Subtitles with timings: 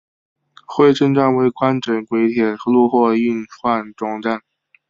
[0.67, 4.41] 珲春站为宽准轨铁路货运换装站。